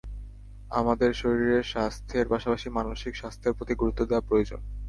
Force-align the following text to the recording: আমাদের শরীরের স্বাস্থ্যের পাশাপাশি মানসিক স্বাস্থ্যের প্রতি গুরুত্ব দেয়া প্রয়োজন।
আমাদের 0.71 1.11
শরীরের 1.13 1.63
স্বাস্থ্যের 1.63 2.25
পাশাপাশি 2.27 2.67
মানসিক 2.69 3.13
স্বাস্থ্যের 3.15 3.55
প্রতি 3.57 3.73
গুরুত্ব 3.75 4.01
দেয়া 4.05 4.27
প্রয়োজন। 4.29 4.59